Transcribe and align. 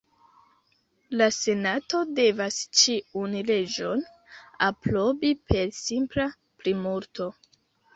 La 1.21 1.27
Senato 1.39 2.01
devas 2.21 2.59
ĉiun 2.81 3.37
leĝon 3.53 4.05
aprobi 4.73 5.35
per 5.55 5.79
simpla 5.87 6.31
plimulto. 6.45 7.35